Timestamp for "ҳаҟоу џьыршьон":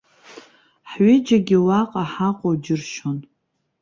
2.11-3.17